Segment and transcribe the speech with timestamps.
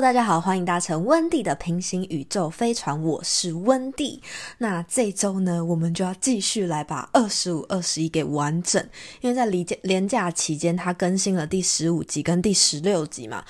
[0.00, 4.22] 大家好，欢迎搭乘温蒂的平行宇宙飞船，我是温蒂。
[4.58, 8.86] 那这周呢，我们就要继续来把二十五、二十一给完整，
[9.22, 13.42] 因为在离假连假期间，它更新了第十五集跟第十六集嘛。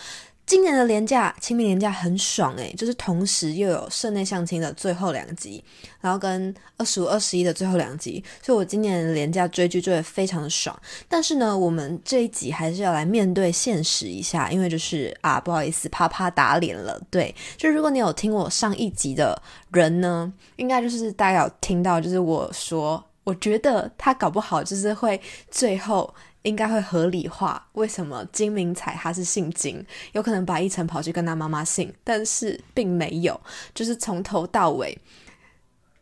[0.46, 5.62] 今年的年假，清明年假很爽诶，就是同时又有室内相亲的最后两集，
[6.00, 10.80] 然后跟二十五、二十一的最后两集，所以我今年的年假追剧追得非常的爽。
[11.08, 16.96] 但是呢，我们这一集还是要来面对现实一下，因为就是啊，不好意思，啪啪打脸了。
[17.10, 19.42] 对，就如果你有听我上一集的
[19.72, 25.20] 人呢，应该就是大家有听到，就是我说，我觉得他搞不好就是会
[25.50, 26.14] 最后。
[26.46, 33.38] 应该会合理化为什么金明彩他是姓金，有可能白一晨跑去跟他妈妈姓，但是并没有，
[33.74, 34.96] 就是从头到尾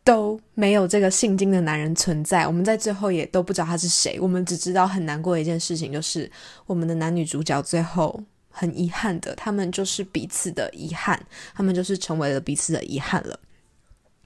[0.03, 2.45] 都没有这个姓金的男人存在。
[2.45, 6.31] 我们在最后也都不知道他是谁，我们只知道很难过的一件事情，就是
[6.67, 11.19] 我们的男女主角最后很遗憾的，他们就是彼此的遗憾，
[11.55, 13.39] 他们就是成为了彼此的遗憾了。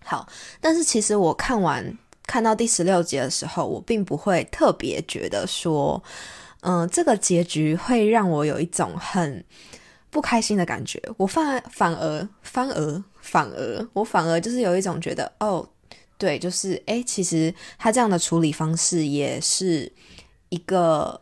[0.04, 0.28] 好，
[0.60, 1.98] 但是其实我看完。
[2.30, 6.00] 看到第十六集的时候，我并不会特别觉得说，
[6.62, 9.44] 嗯，这个结局会让我有一种很
[10.12, 11.02] 不开心的感觉。
[11.18, 15.68] 我反反而反而反而，我反而就是有一种觉得，哦，
[16.20, 19.92] 对，就是哎，其实他这样的处理方式也是
[20.50, 21.20] 一个，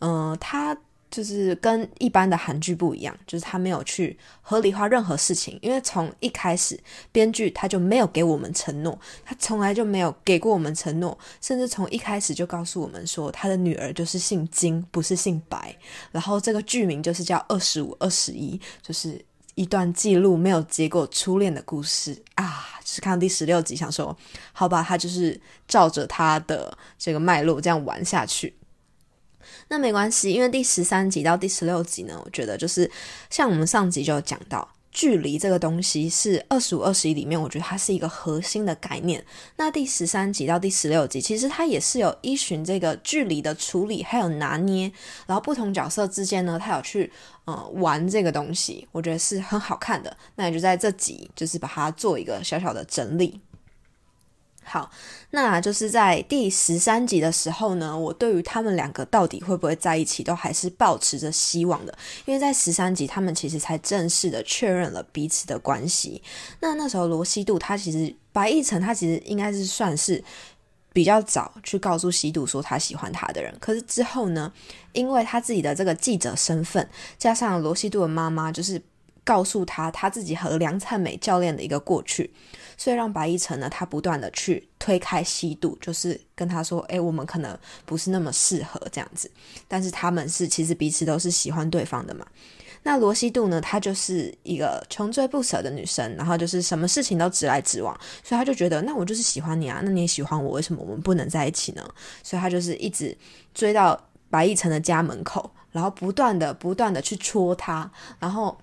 [0.00, 0.76] 嗯，他。
[1.10, 6.78] 就是跟一般的韩剧不一样，就是他没有去合理化任何事情，因为从一开始
[7.10, 15.76] 编剧他就没有给我们承诺，他从来就没有给过我们承诺，甚至从一开始就告诉我们说他的女儿就是姓金，不是姓白，
[16.12, 19.24] 然后这个剧名就是叫二十五二十一，就是
[19.56, 22.66] 一段记录没有结果初恋的故事啊！
[22.82, 24.16] 就是看到第十六集，想说
[24.52, 25.38] 好吧，他就是
[25.68, 28.54] 照着他的这个脉络这样玩下去。
[29.68, 32.90] 那没关系，因为第十三集到第十六集呢，我觉得就是
[33.28, 39.24] 像我们上集就有讲到，距离这个东西是二十五、二十一里面，我觉得它是一个核心的概念。
[39.56, 44.90] 那第十三集到第十六集，其实它也是有依循这个距离的处理，还有拿捏，
[45.26, 47.10] 然后不同角色之间呢，它有去
[47.44, 50.16] 呃玩这个东西，我觉得是很好看的。
[50.34, 53.40] 那也就在这集，就是把它做一个小小的整理。
[54.70, 54.88] 好，
[55.30, 61.92] 那就是在第十三集的时候呢，我对于他们两个到底会不会在一起，都还是保持着希望的。
[62.24, 66.22] 因为在十三集，他们其实才正式的确认了彼此的关系。
[66.60, 70.22] 那那时候罗西度他其实白亦晨他其实应该是算是
[70.92, 73.52] 比较早去告诉西度说他喜欢他的人。
[73.60, 74.52] 可是之后呢，
[74.92, 76.88] 因为他自己的这个记者身份，
[77.18, 78.80] 加上罗西度的妈妈就是
[79.24, 82.32] 告诉他他自己和梁灿美教练的一个过去。
[82.76, 87.54] 所以让白一晨呢，他不断的去推开西渡，就是跟他说：“哎，我们可能
[87.84, 89.30] 不是那么适合这样子。”
[89.68, 92.26] 但是他们是其实彼此都是喜欢对方的嘛。
[92.82, 97.94] 那罗西度呢，她就是一个穷追不舍的女生，然后就是什么事情都直来直往，
[98.24, 101.86] 所以他就觉得，那我就是喜欢你啊，那你也喜欢我，为什么我们不能在一起呢？
[102.22, 103.14] 所以他就是一直
[103.52, 108.58] 追到白一晨的家门口，然后不断的不断的去戳他，然后。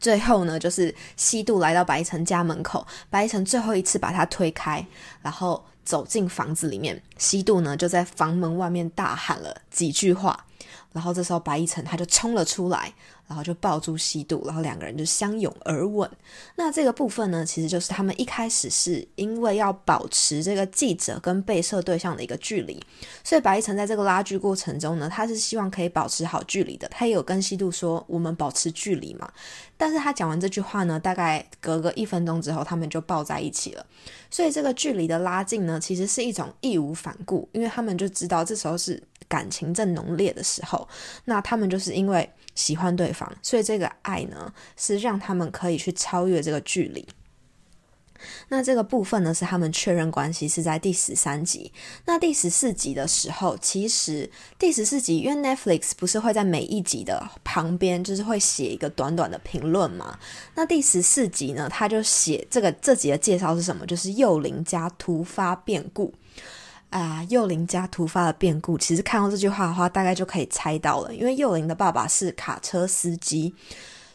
[0.00, 4.84] 最后呢，就是西渡来到白一晨家门口，白一晨最后一次把他推开，
[5.22, 7.00] 然后走进房子里面。
[7.18, 10.46] 西渡呢就在房门外面大喊了几句话，
[10.92, 12.92] 然后这时候白一晨他就冲了出来。
[13.30, 16.10] 然后就抱住西渡，然后两个人就相拥而吻。
[16.56, 22.82] 那这个部分呢，其实就是他们一开始是因为要保持这个记者跟被摄对象的一个距离，
[23.22, 26.88] 所以白一晨在这个拉锯过程中呢，他是希望可以保持好距离的。
[26.88, 29.30] 他也有跟西渡说：“我们保持距离嘛。”
[29.78, 33.86] 但是他讲完这句话呢，大概隔个一分钟之后，他们就抱在一起了。
[34.28, 39.00] 所以这个距离的拉近呢，其实是一种义无反顾，因为他们就知道这时候是
[39.30, 40.86] 感情正浓烈的时候。
[41.24, 42.28] 那他们就是因为。
[42.56, 47.08] 喜欢对方，所以这个爱呢，是让他们可以去超越这个距离。
[48.48, 51.72] 那这个部分呢，是他们确认关系是在第十三集。
[52.04, 60.18] 那第十四集的时候，其实第十四集，因为 Netflix 不是会在每一集的旁边，就是会写一个短短的评论嘛？
[60.56, 63.86] 那第十四集呢，他就写这个这集的介绍是什么？
[63.86, 66.12] 就是幼龄加突发变故。
[66.90, 71.14] 啊，幼林家突发的变故，其实看到这句话的话，大概就可以猜到了。
[71.14, 73.54] 因为幼林的爸爸是卡车司机，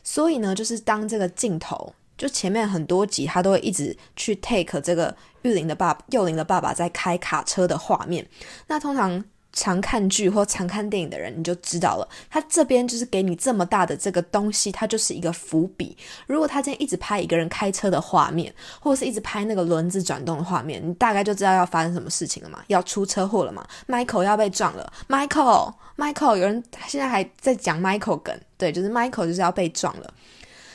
[0.04, 8.28] 所以呢，就是当这个镜头，就前面很多集，他都会一直去 take 这个玉林的爸幼林的爸爸在开卡车的画面。
[8.68, 9.24] 那通常。
[9.56, 12.08] 常看剧或常看电影的人，你就知道了。
[12.30, 15.98] 他这边就是给你这么大的这个东西，它就是一个伏笔。
[16.28, 22.62] 如果他今天一直拍一个人开车的画面，或者是一直拍那个轮子转动的画面，你大概就知道要发生什么事情了嘛？
[22.68, 30.14] 要出车祸了嘛？Michael 要被撞了，Michael，Michael，有人现在还在讲 Michael 梗，对，就是 Michael 就是要被撞了。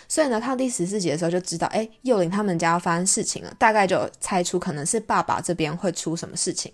[0.08, 6.72] 所以呢，他第十四集的时候就知道，哎，幼灵他们家要发生事情了，大概就猜出可能是爸爸这边会出什么事情。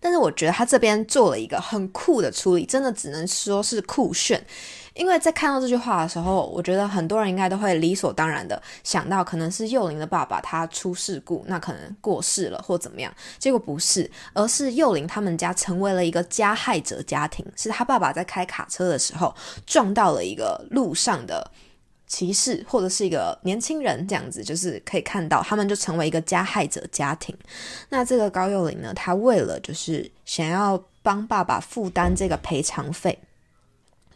[0.00, 4.44] 但是我觉得他这边做了一个很酷的处理，真的只能说是酷炫。
[4.94, 13.12] 因为在看到这句话的时候，我觉得很多人应该都会理所当然的想到，可能是幼灵的爸爸他出事故，那可能过世了或怎么样。
[13.36, 19.34] 结果不是，而是幼灵他们家成为了一个加害者家庭，是他爸爸在开卡车的时候
[19.66, 21.50] 撞到了一个路上的
[22.14, 27.36] 歧视或者是一个年轻人，这样子就是可以看到他们就成为一个加害者家庭。
[27.88, 33.18] 那这个高幼霖呢，他为了就是想要帮爸爸负担这个赔偿费。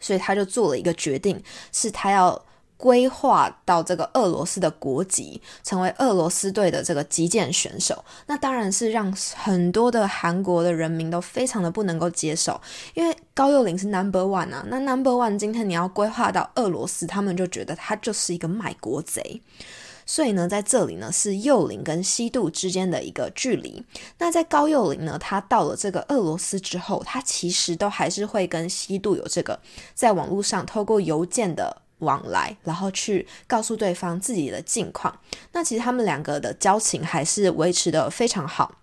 [0.01, 1.43] 所以他就做了一个决定，
[1.73, 2.41] 是他要
[2.79, 8.05] 规划到这个俄罗斯的国籍，成为俄罗斯队的这个击剑选手。
[8.25, 12.59] 那当然是让很多的韩国的人民都非常的不能够接受，
[12.93, 19.41] 因为高幼林是 Number One 啊，那 Number One 今天你要规划到俄罗斯，他们就觉得他就是一个卖国贼。
[20.05, 23.85] 所以呢，在这里呢是幼林跟西渡之间的一个距离。
[24.17, 29.59] 那在高幼林呢，他到了这个俄罗斯之后，他其实都还是会跟西渡有这个
[29.93, 35.17] 在网络上透过邮件的往来，然后去告诉对方自己的近况。
[35.53, 38.75] 那其实他们两个的交情还是维持的非常好。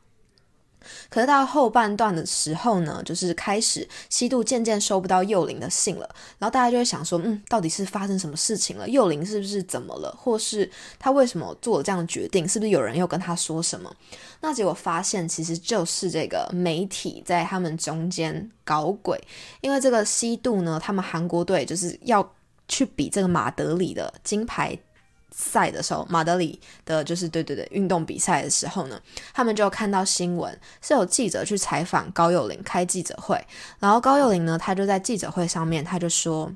[1.10, 6.08] 可是到后半段的时候呢，就是开始西渡渐渐收不到幼灵的信了，
[6.38, 8.88] 然后大家就会想说，嗯，到底是发生什么事情了？
[8.88, 10.14] 幼灵是不是怎么了？
[10.16, 12.48] 或是他为什么做了这样的决定？
[12.48, 13.92] 是不是有人又跟他说什么？
[14.40, 19.20] 那结果发现其实就是这个媒体在他们中间搞鬼，
[19.60, 22.22] 因为这个西渡呢，他们韩国队就是要
[22.68, 24.78] 去比这个马德里的金牌。
[25.38, 28.98] 赛的时候，马德里的就是对对对运动比赛的时候呢，
[29.34, 33.38] 他们就看到新闻是有记者去采访高幼霖开记者会，
[33.78, 36.50] 然后高幼霖呢，他就在记者会上面他就说，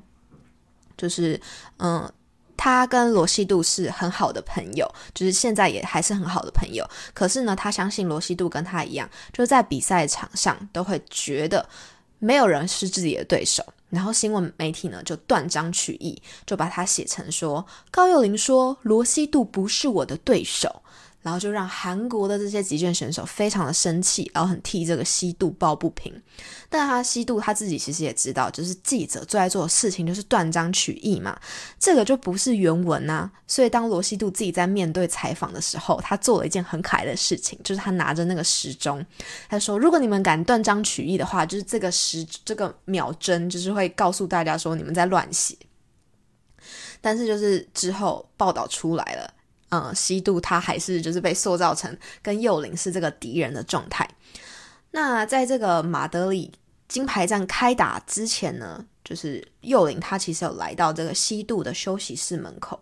[0.97, 1.39] 就是
[1.77, 2.11] 嗯，
[2.57, 11.69] 他跟罗西度是很好的朋友，就是现在也还是很好的朋友，可是呢，他相信罗西度跟他一样，就在比赛场上都会觉得
[12.17, 13.63] 没有人是自己的对手。
[13.91, 20.81] 然后新闻媒体呢就断章取义，就把它写成说高幼霖说罗西度不是我的对手。
[21.21, 26.13] 然后就让韩国的这些击剑选手非常的生气，然后很替这个西渡抱不平。
[26.69, 31.39] 但他西渡他自己其实也知道，就是记者最爱做的事情就是断章取义嘛，
[31.77, 33.29] 这个就不是原文呐。
[33.45, 39.05] 所以当罗西度自己在面对采访的时候，他做了一件很可爱的事情，就是他拿着那个时钟，
[39.49, 45.55] 他说：“如果你们敢断章取义的话，就是这个时这个秒针就是会告诉大家说你们在乱写。”
[47.01, 49.33] 但是就是之后报道出来了。
[49.71, 54.07] 嗯，西渡他还是就是被塑造成跟幼灵是这个敌人的状态。
[54.91, 56.51] 那在这个马德里
[56.91, 58.85] 金牌战开打之前呢？
[59.01, 62.79] 就是幼林，他其实有来到这个西渡的休息室门口，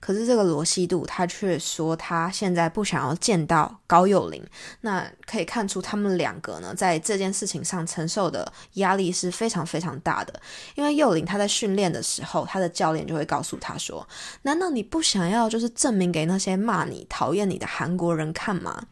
[0.00, 4.42] 可是这个罗西渡他却说他现在不想要见到高幼林。
[4.80, 10.40] 那可以看出他们两个呢，在这件事情上承受的压力是非常非常大的。
[10.74, 14.06] 因为幼林他在训练的时候，他的教练就会告诉他说
[14.42, 18.86] ：“难道你不想要就是证明给那些骂你、讨厌你的韩国人看吗？”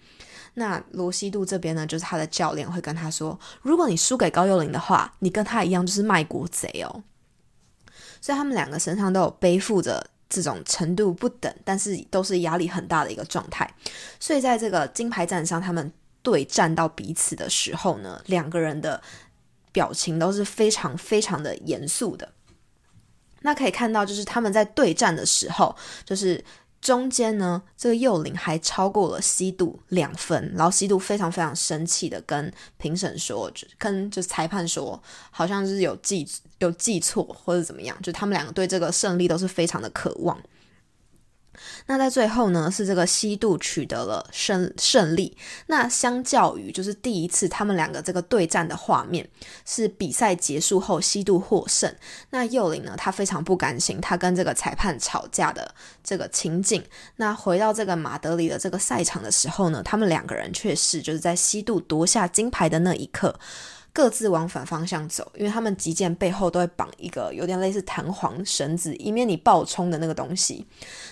[0.55, 7.03] 那罗西度这边呢，就是他的教练会跟他说：“如果你输给高幼霖的话，你跟他一样就是卖国贼哦。”
[8.21, 13.73] 所以他们两个身上都有背负着这种程度不等，但是都是压力很大的一个状态。
[14.19, 19.01] 所以在这个金牌战上，他们对战到彼此的时候呢，两个人的
[19.73, 22.29] 表情都是非常非常的严肃的。
[23.43, 26.45] 那可以看到，就是他们在对战的时候，就是。
[26.81, 36.27] 中间呢，这个幼龄还超过了西渡两分，然后西渡非常非常生气的跟评审说，跟就裁判说，好像是有记
[36.59, 40.41] 有记错或者怎么样，就他们两个对这个胜利都是非常的渴望。
[41.87, 45.37] 那在最后呢，是这个西渡取得了胜胜利。
[45.67, 49.29] 那相较于就是第一次他们两个这个对战的画面，
[49.65, 51.95] 是比赛结束后西渡获胜。
[52.31, 56.83] 那幼龄呢，他非常不甘心，他跟这个裁判吵架的这个情景。
[57.17, 63.39] 那回到这个马德里的这个赛场的时候呢，他们两个人却是就是在西渡夺下金牌的那一刻。
[63.93, 70.65] 各自往反方向走，因为他们击剑背后都会绑一个有点类似弹簧绳子，以免你爆冲的那个东西。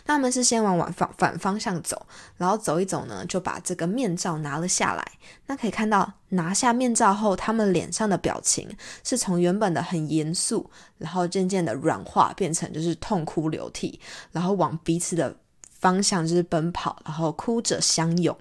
[0.05, 2.07] 他们是先往反反方向走，
[2.37, 5.05] 然后走一走呢，就把这个面罩拿了下来。
[5.47, 8.69] 那可以看到，拿下面罩后，他们脸上的表情
[9.03, 15.35] 是从原本的很严肃，然后渐渐的软化，变成就是痛哭流涕，然后往彼此的
[15.81, 18.37] 方向就是奔跑，然后哭着相拥。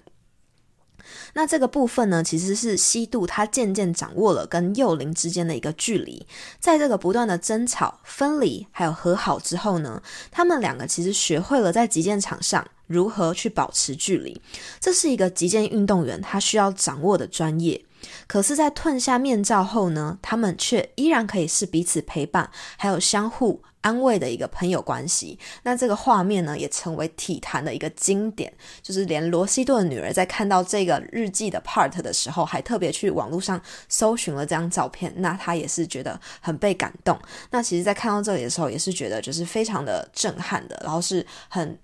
[1.33, 6.25] 那这个部分呢，其实是西渡他渐渐掌握了跟幼灵之间的一个距离。
[6.59, 14.41] 在这个不断的争吵、分离还有和好之后呢，他们两个其实学会了在击剑场上如何去保持距离。
[14.79, 17.83] 这是一个击剑运动员他需要掌握的专业。
[18.27, 25.39] 可是，在褪下面罩后呢，他们却依然可以是彼此陪伴，还有相互安慰的一个朋友关系。
[25.63, 35.13] 那这个画面呢，也成为体坛的一个经典，就是连罗西顿的女儿在看到这个日记的 part 的时候，还特别去网络上搜寻了这张照片。
[35.17, 37.17] 那她也是觉得很被感动。
[37.51, 41.77] 那其实，在看到这里的时候，也是觉得就是非常的震撼的，然后是很。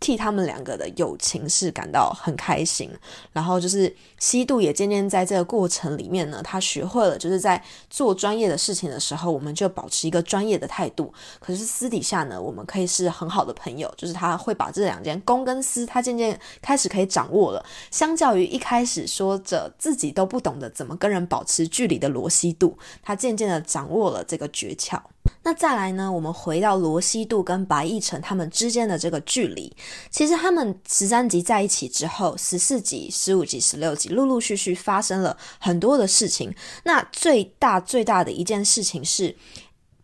[0.00, 2.90] 替他们两个的友情是感到很开心，
[3.32, 11.12] 然后就是西渡也渐渐在这个过程里面呢，他学会了就是在做专业的事情的时候，我们就保持一个专业的态度。
[11.40, 17.64] 可是私底下呢，我们可以是很好的朋友，就是他会把这两件公跟私，他渐渐开始可以掌握了。
[17.90, 25.00] 相较于一开始说着自己都不懂得怎么跟人保持距离的罗西度，他渐渐的掌握了这个诀窍。
[25.42, 26.12] 那再来呢？
[26.12, 29.74] 我们回到罗西度跟白亦辰他们之间的这个距离，
[30.10, 36.54] 其实他们十三集在一起之后，十四集、十五集、十六集，陆陆续续发生了很多的事情。
[36.84, 39.34] 那最大最大的一件事情是，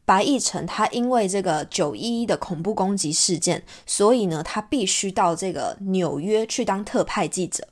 [0.06, 7.68] 白亦辰他因为这个九一一的恐怖攻击事件，所以呢，他必须到这个纽约去当特派记者。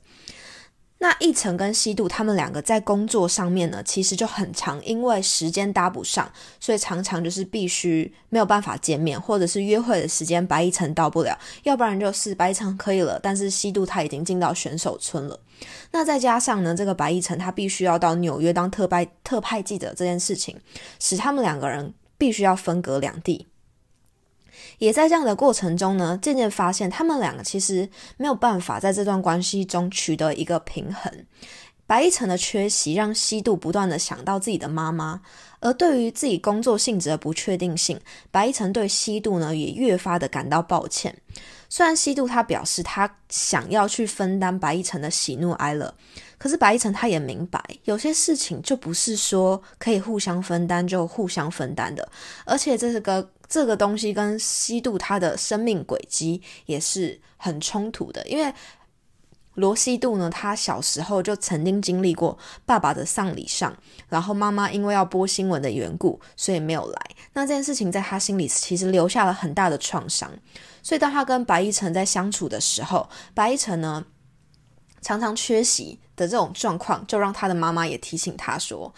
[1.03, 6.31] 那一成跟西渡他们两个在工作上面呢，其实就很长，因为时间搭不上，
[6.61, 15.37] 所以常常就是必须没有办法见面，或者是约会的时间白一成到不了，要不然就是白一成可以了，但是西渡他已经进到选手村了。
[15.91, 20.55] 那再加上呢，这个白一成他必须要到纽约当特派特派记者这件事情，
[21.01, 23.49] 使他们两个人必须要分隔两地。
[24.77, 31.25] 也在这样的过程中呢，渐渐发现他们两个其实没有办法在这段关系中取得一个平衡。
[31.85, 35.21] 白一晨的缺席让西渡不断的想到自己的妈妈，
[35.59, 37.99] 而对于自己工作性质的不确定性，
[38.31, 41.15] 白一晨对西渡呢也越发的感到抱歉。
[41.67, 45.93] 虽然西渡他表示他想要去分担白一晨的喜怒哀乐，
[46.43, 52.11] 可是白一晨他也明白，有些事情就不是说可以互相分担就互相分担的，
[52.43, 53.31] 而且这个。
[53.49, 58.51] 这个东西跟西渡他的生命轨迹也是很冲突的，因为
[59.53, 62.35] 罗西渡呢，他小时候就曾经经历过
[62.65, 63.77] 爸爸的丧礼上，
[64.09, 66.99] 然后妈妈因为要播新闻的缘故，所以没有来。
[67.33, 70.31] 那这件事情在他心里其实留下了很大的创伤，
[70.81, 74.03] 所以当他跟白一晨在相处的时候，白一晨呢
[74.99, 78.93] 常常缺席的这种状况，就让他的妈妈也提醒他说。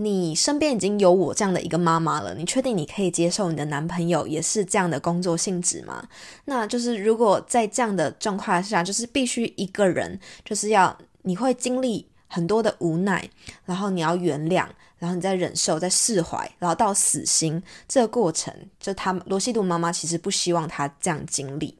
[0.00, 6.06] 你身边已经有我这样的一个妈妈了，你确定你可以接受你的男朋友也是这样的工作性质吗？
[6.44, 13.28] 那就是如果在这样的状况下，就是必须一个人，就是要你会经历很多的无奈，
[13.64, 14.68] 然后你要原谅，
[14.98, 21.76] 然后你再忍受，再释怀，然后到死心这个过程，就他罗西度妈妈其实不希望他这样经历。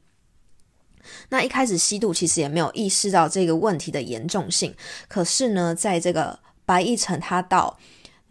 [1.29, 4.75] 那一开始西渡其实也没有意识到这个问题的严重性，
[5.07, 7.77] 可是呢，在这个白亦辰他到。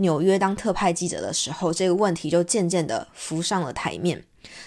[0.00, 4.22] 纽约当特派记者的时候，这个问题就渐渐的浮上了台面。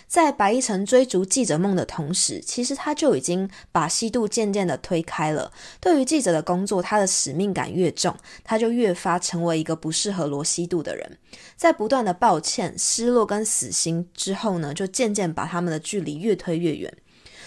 [0.06, 5.54] 在白一城追逐记者梦的同时，其实他就已经把西渡渐渐的推开了。
[5.80, 8.14] 对于记者的工作，他的使命感越重，
[8.44, 11.18] 他就越发成为一个不适合罗西渡的人。
[11.56, 16.94] 在不断的抱歉、失落跟死心之后呢，就渐渐把他们的距离越推越远。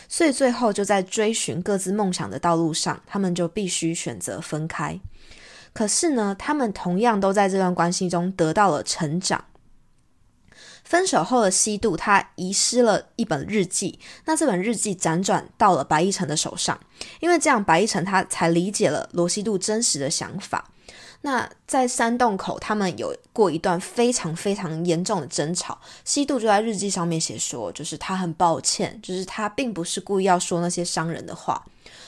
[0.09, 4.99] 所以最后就在追寻各自梦想的道路上，他们就必须选择分开。
[5.73, 9.45] 可是呢，他们同样都在这段关系中得到了成长。
[10.85, 16.79] 分手后的西渡，他遗失了一本日记，那这本日记辗转到了白一晨的手上，
[17.21, 20.71] 因为这样，白一晨他才理解了罗西渡真实的想法。
[21.27, 25.79] 那在山洞口，他们有过一段非常非常严重的争吵。
[26.05, 31.65] 西渡就在日记上面写说，就是他很抱歉，就是他并不是故意要说那些伤人的话。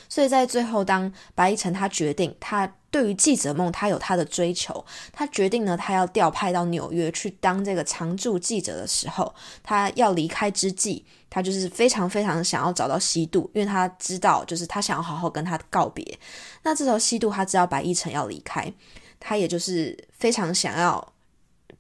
[0.07, 16.19] 所以在最后，当白一晨他决定，他对于记者梦他有他的追求，他决定呢，他要调派到纽约去当这个常驻记者的时候，他要离开之际，他就是非常非常想要找到西渡，因为他知道，就是他想要好好跟他告别。
[16.63, 18.71] 那这时候西渡他知道白一晨要离开，
[19.19, 21.13] 他也就是非常想要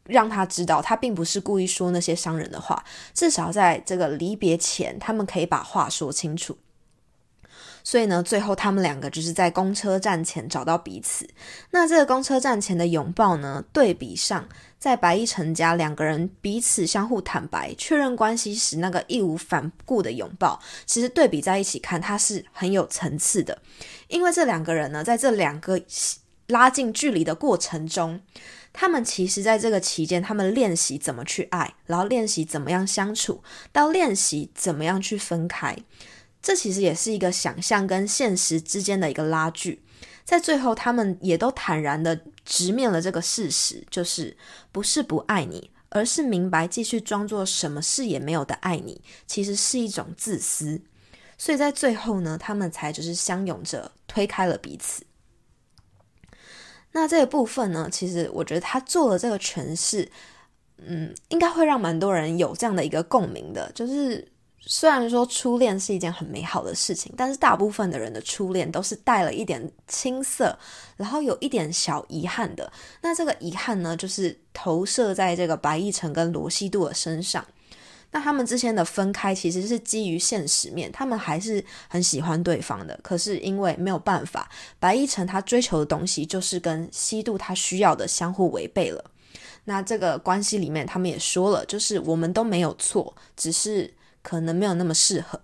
[0.04, 6.56] 让他知道，他并不是故意说那些伤人的话，至少在这个离别前，他们可以把话说清楚。
[7.82, 11.24] 所以呢，最后他们两个就是在公车站前找到彼此。
[11.70, 23.56] 那这个公车站前的拥抱呢，对比上在白一成家两个人彼此相互坦白、确认关系时那个义无反顾的拥抱，其实对比在一起看，它是很有层次的。
[24.08, 25.80] 因为这两个人呢，在这两个
[26.46, 28.20] 拉近距离的过程中。
[28.72, 35.74] 他们其实在这个期间，他们练习怎么去爱，然后练习怎么样相处，到练习怎么样去分开。
[36.42, 39.82] 这其实也是一个想象跟现实之间的一个拉锯。
[40.24, 44.36] 在最后，他们也都坦然的直面了这个事实，就是
[44.70, 50.82] 不是不爱你，而是明白继续装作什么事也没有的爱你，其实是一种自私。
[51.38, 55.04] 所以在最后呢，他们才就是相拥着推开了彼此。
[56.98, 60.10] 那这个部分呢，其实我觉得他做了这个诠释，
[60.78, 63.70] 嗯，应该会让蛮多人有这样的一个共鸣的。
[63.74, 64.26] 就是
[64.60, 70.58] 虽然说初恋是一件很美好的事情，但是大部分的人的初恋都是带了一点青涩，
[70.96, 72.72] 然后有一点小遗憾的。
[73.02, 77.44] 那这个遗憾呢，就是投射在这个白亦辰跟罗西度的身上。
[78.10, 82.98] 那他们之间的分开其实是基于现实面，他们还是很喜欢对方的。
[83.02, 84.48] 可是因为没有办法，
[84.78, 89.04] 白一晨他追求的东西就是跟西渡他需要的相互违背了。
[89.64, 95.40] 那这个关系里面，他们也说了，就是我们都没有错，只是可能没有那么适合。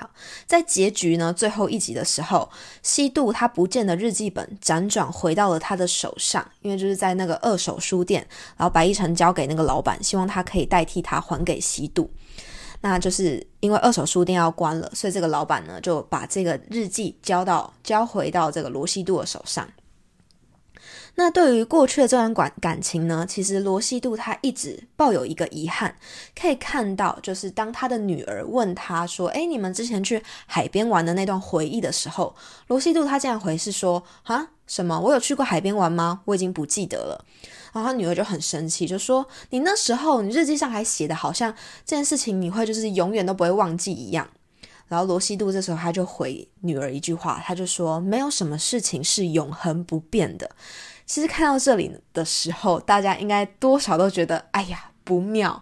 [0.00, 0.08] 好，
[0.46, 2.48] 在结局呢最后一集的时候，
[2.82, 8.26] 西渡他不见的日记本辗转回到了他的手上，因为就是在那个二手书店，
[8.56, 12.10] 然后白一晨交给那个老板，希望他可以代替他还给西渡。
[12.80, 19.68] 那就是因为二手书店要关了，所以这个老板呢就把这个日记交到交回到这个罗西渡的手上。
[21.16, 25.94] 那对于过去的这段感感情呢，其实罗西度他一直抱有一个遗憾，
[26.40, 32.34] 可以看到，就是当他的女儿问他说：“哎，你们之前去海边玩的那段回忆的时候，
[32.68, 34.98] 罗西度他竟然回是说：啊，什么？
[34.98, 36.22] 我有去过海边玩吗？
[36.24, 37.24] 我已经不记得了。”
[37.72, 41.52] 然后他女儿就很生气，就说：“你那时候你日记上还写的好像
[41.84, 44.28] 这件事情你会就是永远都不会忘记一样。”
[44.88, 50.50] 然后罗西度这时候他就回女儿一句话，他就说：“没有什么事情是永恒不变的。”
[51.10, 55.60] 其实看到这里的时候，大家应该多少都觉得，哎呀不妙，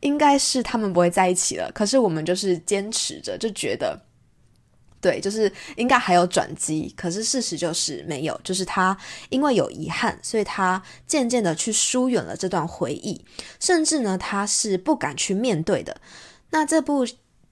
[0.00, 1.70] 应该是他们不会在一起了。
[1.72, 3.96] 可是我们就是坚持着，就觉得，
[5.00, 6.92] 对，就是应该还有转机。
[6.96, 13.24] 可是事实就是没有，就是他因为有遗憾，所以他渐渐的去疏远了这段回忆，
[13.60, 16.00] 甚至呢，他是不敢去面对的。
[16.50, 17.06] 那这部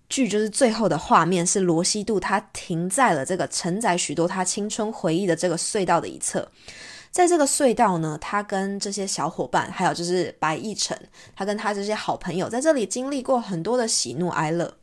[0.08, 6.50] 剧就是最后的画面是罗西度，他停在了这个承载许多他青春回忆的这个隧道的一侧。
[7.16, 10.94] 在这个隧道呢，他跟这些小伙伴，还有就是白亦辰，
[11.34, 14.76] 他跟他这些好朋友，在这里经历过很多的喜怒哀乐。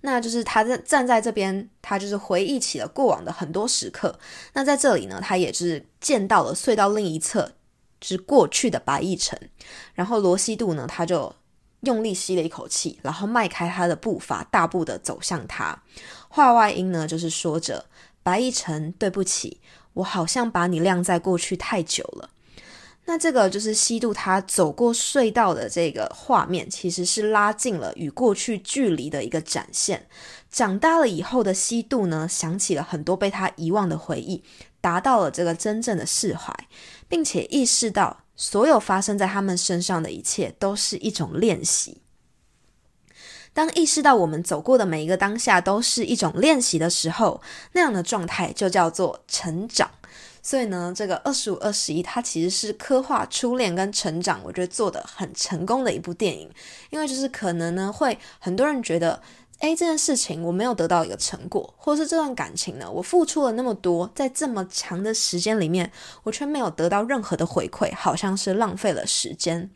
[0.00, 4.18] 那就是他在站在这边，他就是回忆起了过往的很多时刻。
[4.54, 7.52] 那在这里呢，他也是见到了隧道另一侧，
[8.00, 9.38] 就是过去的白亦辰。
[9.94, 11.32] 然后罗西度呢，他就
[11.82, 15.80] 用力吸了一口气，然后迈开他的步伐，大步的走向他。
[16.28, 17.84] 话外音呢，就是说着
[18.24, 19.60] ：“白亦辰，对不起。”
[19.98, 22.30] 我好像把你晾在过去太久了。
[23.04, 30.06] 那这个就是西渡他走过隧道的这个画面，其实是拉近了与过去距离的一个展现。
[30.50, 34.44] 长大了以后的西渡呢，想起了很多被他遗忘的回忆，
[34.82, 36.54] 达到了这个真正的释怀，
[37.08, 42.02] 并且意识到所有发生在他们身上的一切都是一种练习。
[43.58, 47.40] 当意识到我们走过的每一个当下都是一种练习的时候，
[47.72, 49.90] 那样的状态就叫做成长。
[50.40, 56.48] 所以呢，这个二十五二十一，它其实是刻画初恋跟成长，我觉得做的很成功的一部电影。
[56.90, 59.20] 因为就是可能呢，会很多人觉得，
[59.58, 65.90] 诶，这件事情我没有得到一个成果，或是这段感情呢，我付出了那么多，在这么长的时间里面，
[66.22, 69.68] 我却没有得到任何的回馈，好像是浪费了时间。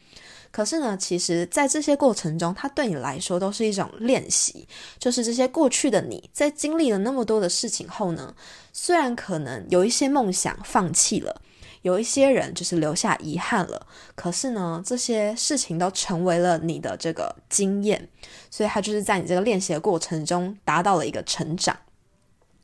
[0.53, 4.69] 可是呢，其实，在这些过程中，它对你来说都是一种练习。
[4.99, 8.35] 就是这些过去的你在经历了那么多的事情后呢，
[8.73, 11.41] 虽然可能有一些梦想放弃了，
[11.81, 18.07] 有一些人就是留下遗憾了，可是呢，这些事情都成为了你的这个经验，
[18.51, 21.75] 所以它就是在你这个练习的过程中达到了一个成长。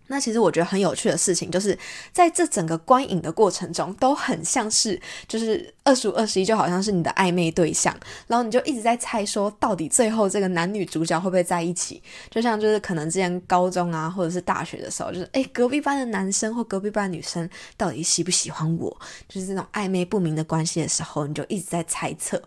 [0.09, 1.79] 那其实我觉得很有趣的事情，就是
[2.13, 7.95] 在这整个观影的过程中，都很像是就是二十五二十一，就好像是你的暧昧对象，
[8.27, 12.03] 然后你就一直在猜说，到底最后这个男女主角会不会在一起？
[12.31, 18.95] 就像就是可能之前高中啊，或者是大学的时候，就是诶隔壁班的男生或隔壁班女生到底喜不喜欢我？
[19.29, 22.43] 就是这种暧昧不明的关系的时候，你就一直在猜测。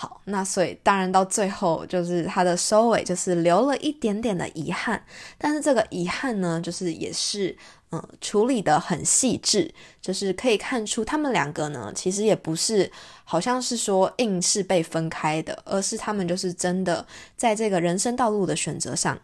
[0.00, 5.04] 好，那所以当然到最后就是它的收尾就是留了一点点的遗憾，
[5.36, 7.54] 但是这个遗憾呢，就是也是
[7.90, 12.90] 嗯处理的很细致，就是可以看出他们两个呢其实也不是
[13.24, 19.20] 好像是说硬是被分开的，而是他们就是真的在这个人生道路的选择上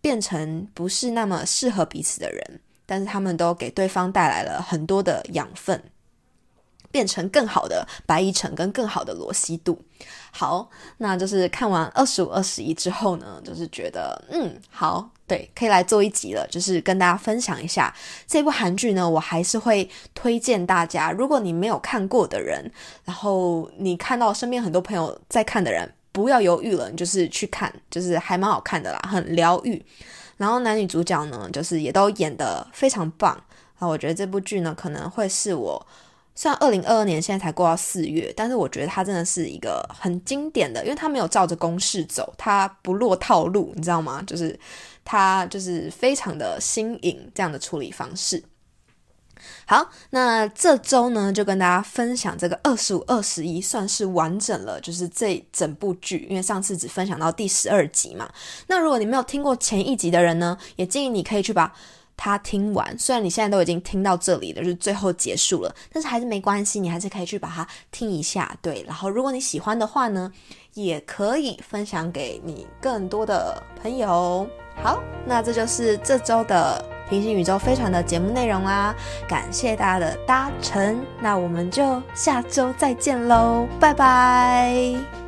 [0.00, 5.82] 变成不是那么适合彼此的人，但是他们都给对方带来了很多的养分。
[6.94, 9.76] 变成更好的白一晨跟更好的罗西度。
[10.30, 17.92] 好，那就是看完二十五、二十一之后呢，就是觉得嗯，好，对，可以来做一集了，就是跟大家分享一下
[18.28, 19.10] 这部韩剧呢。
[19.10, 22.70] 我还是会推荐大家，如果你没有看过的人，
[23.04, 29.84] 然后你看到身边很多朋友在看的人，不要犹豫了，你就是去看，就是还蛮好看的啦，很疗愈。
[30.36, 33.36] 然后男女主角呢，就是也都演得非常棒。
[33.80, 35.84] 那我觉得这部剧呢，可能会是我。
[36.36, 44.20] 虽然二零二二年现在才过到四月，但是我觉得它真的是一个很经典的，因为它没有照着公式走，它不落套路，你知道吗？
[44.26, 44.58] 就是
[45.04, 48.42] 它就是非常的新颖这样的处理方式。
[49.66, 58.28] 好，那这周呢就跟大家分享这个二十五、二十一，算是完整了，就是这整部剧，因为上次只分享到第十二集嘛。
[58.66, 61.72] 那如果你没有听过前一集的人呢，也建议你可以去把。
[62.16, 68.84] 他听完，虽然你现在都已经听到这里了，就是最后结束了，但是还是没关系，你还是可以去把它听一下，对。
[68.86, 70.30] 然后如果你喜欢的话呢，
[70.74, 74.46] 也可以分享给你更多的朋友。
[74.82, 78.94] 好，那这就是这周的平行宇宙飞船的节目内容啦，
[79.28, 85.23] 感谢大家的搭乘，那我们就下周再见喽，拜拜。